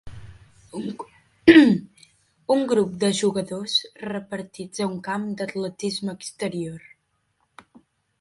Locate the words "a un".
4.87-4.97